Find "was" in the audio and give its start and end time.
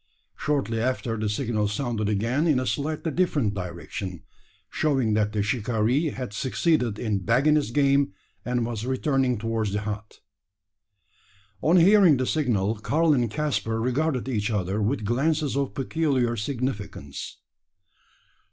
8.65-8.83